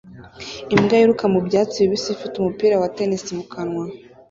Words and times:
Imbwa 0.75 0.95
yiruka 0.99 1.25
mu 1.33 1.39
byatsi 1.47 1.77
bibisi 1.85 2.07
ifite 2.15 2.33
umupira 2.37 2.75
wa 2.81 2.89
tennis 2.95 3.25
mu 3.37 3.43
kanwa 3.51 3.83